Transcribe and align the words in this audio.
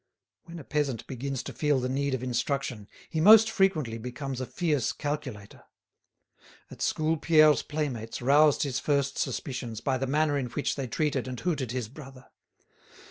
When 0.45 0.57
a 0.57 0.63
peasant 0.63 1.05
begins 1.05 1.43
to 1.43 1.53
feel 1.53 1.79
the 1.79 1.87
need 1.87 2.15
of 2.15 2.23
instruction 2.23 2.87
he 3.11 3.21
most 3.21 3.51
frequently 3.51 3.99
becomes 3.99 4.41
a 4.41 4.47
fierce 4.47 4.93
calculator. 4.93 5.65
At 6.71 6.81
school 6.81 7.17
Pierre's 7.17 7.61
playmates 7.61 8.19
roused 8.19 8.63
his 8.63 8.79
first 8.79 9.19
suspicions 9.19 9.79
by 9.79 9.99
the 9.99 10.07
manner 10.07 10.39
in 10.39 10.47
which 10.47 10.73
they 10.75 10.87
treated 10.87 11.27
and 11.27 11.39
hooted 11.39 11.71
his 11.71 11.87
brother. 11.87 12.25